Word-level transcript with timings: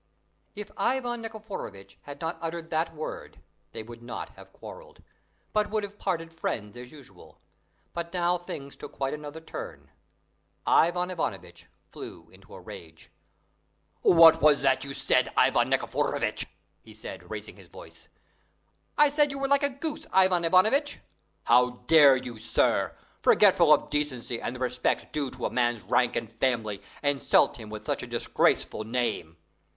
If 0.55 0.71
Ivan 0.77 1.21
Nikiforovitch 1.21 1.97
had 2.05 2.19
not 2.19 2.39
uttered 2.41 2.71
that 2.71 2.95
word 2.95 3.39
they 3.71 3.83
would 3.83 4.01
not 4.01 4.29
have 4.29 4.51
quarrelled, 4.51 5.03
but 5.53 5.69
would 5.69 5.83
have 5.83 5.99
parted 5.99 6.33
friends 6.33 6.75
as 6.75 6.91
usual; 6.91 7.39
but 7.93 8.11
now 8.11 8.39
things 8.39 8.75
took 8.75 8.93
quite 8.93 9.13
another 9.13 9.39
turn. 9.39 9.91
Ivan 10.65 11.11
Ivanovitch 11.11 11.67
flew 11.91 12.31
into 12.31 12.55
a 12.55 12.59
rage. 12.59 13.11
"What 14.01 14.41
was 14.41 14.63
that 14.63 14.83
you 14.83 14.95
said, 14.95 15.31
Ivan 15.37 15.69
Nikiforovitch?" 15.69 16.47
he 16.81 16.95
said, 16.95 17.29
raising 17.29 17.55
his 17.57 17.69
voice. 17.69 18.07
"I 18.97 19.07
said 19.09 19.29
you 19.29 19.37
were 19.37 19.47
like 19.47 19.61
a 19.61 19.69
goose, 19.69 20.07
Ivan 20.11 20.45
Ivanovitch!" 20.45 20.97
"How 21.43 21.69
dare 21.85 22.15
you, 22.15 22.39
sir, 22.39 22.97
forgetful 23.21 23.71
of 23.71 23.91
decency 23.91 24.41
and 24.41 24.55
the 24.55 24.59
respect 24.59 25.13
due 25.13 25.29
to 25.29 25.45
a 25.45 25.51
man's 25.51 25.83
rank 25.83 26.15
and 26.15 26.31
family, 26.31 26.81
insult 27.03 27.57
him 27.57 27.69
with 27.69 27.85
such 27.85 28.01
a 28.01 28.07
disgraceful 28.07 28.83
name!" 28.83 29.37